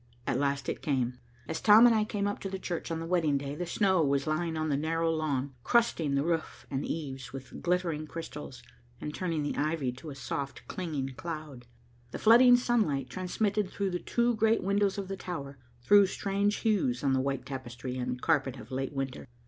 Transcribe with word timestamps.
At 0.25 0.39
last 0.39 0.67
it 0.67 0.81
came. 0.81 1.19
As 1.47 1.61
Tom 1.61 1.85
and 1.85 1.93
I 1.93 2.05
came 2.05 2.25
up 2.25 2.39
to 2.39 2.49
the 2.49 2.57
church 2.57 2.89
on 2.89 2.99
the 2.99 3.05
wedding 3.05 3.37
day, 3.37 3.53
the 3.53 3.67
snow 3.67 4.03
was 4.03 4.25
lying 4.25 4.57
on 4.57 4.69
the 4.69 4.75
narrow 4.75 5.11
lawn, 5.13 5.53
crusting 5.63 6.15
the 6.15 6.23
roof 6.23 6.65
and 6.71 6.83
eaves 6.83 7.31
with 7.31 7.61
glittering 7.61 8.07
crystals, 8.07 8.63
and 8.99 9.13
turning 9.13 9.43
the 9.43 9.55
ivy 9.55 9.91
to 9.91 10.09
a 10.09 10.15
soft, 10.15 10.67
clinging 10.67 11.09
cloud. 11.13 11.67
The 12.09 12.17
flooding 12.17 12.55
sunlight, 12.57 13.11
transmitted 13.11 13.69
through 13.69 13.91
the 13.91 13.99
two 13.99 14.33
great 14.33 14.63
windows 14.63 14.97
of 14.97 15.07
the 15.07 15.15
tower, 15.17 15.59
threw 15.83 16.07
strange 16.07 16.55
hues 16.61 17.03
on 17.03 17.13
the 17.13 17.21
white 17.21 17.45
tapestry 17.45 17.95
and 17.95 18.19
carpet 18.19 18.57
of 18.59 18.71
late 18.71 18.93
winter. 18.93 19.27